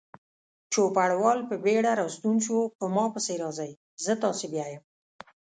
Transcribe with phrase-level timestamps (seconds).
[0.73, 3.71] چوپړوال په بیړه راستون شو: په ما پسې راځئ،
[4.03, 4.83] زه تاسې بیایم.